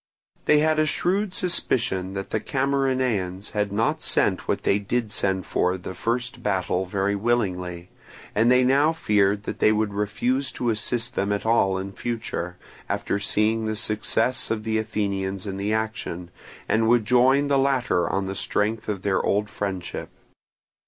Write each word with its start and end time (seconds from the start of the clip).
They 0.45 0.57
had 0.61 0.79
a 0.79 0.87
shrewd 0.87 1.35
suspicion 1.35 2.15
that 2.15 2.31
the 2.31 2.39
Camarinaeans 2.39 3.51
had 3.51 3.71
not 3.71 4.01
sent 4.01 4.47
what 4.47 4.63
they 4.63 4.79
did 4.79 5.11
send 5.11 5.45
for 5.45 5.77
the 5.77 5.93
first 5.93 6.41
battle 6.41 6.87
very 6.87 7.15
willingly; 7.15 7.91
and 8.33 8.49
they 8.51 8.63
now 8.63 8.93
feared 8.93 9.43
that 9.43 9.59
they 9.59 9.71
would 9.71 9.93
refuse 9.93 10.51
to 10.53 10.71
assist 10.71 11.13
them 11.13 11.31
at 11.31 11.45
all 11.45 11.77
in 11.77 11.91
future, 11.91 12.57
after 12.89 13.19
seeing 13.19 13.65
the 13.65 13.75
success 13.75 14.49
of 14.49 14.63
the 14.63 14.79
Athenians 14.79 15.45
in 15.45 15.57
the 15.57 15.71
action, 15.71 16.31
and 16.67 16.87
would 16.89 17.05
join 17.05 17.47
the 17.47 17.59
latter 17.59 18.09
on 18.09 18.25
the 18.25 18.33
strength 18.33 18.89
of 18.89 19.03
their 19.03 19.21
old 19.23 19.51
friendship. 19.51 20.09